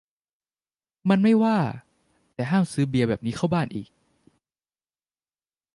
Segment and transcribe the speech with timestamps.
[1.09, 1.57] มันไม่ว่า
[2.33, 3.89] แต่ห้ามซื้อเบียร์แบบนี้เข้าบ้านอีก